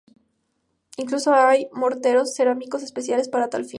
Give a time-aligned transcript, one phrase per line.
[0.97, 3.69] Incluso hay morteros cerámicos especiales para tal fin.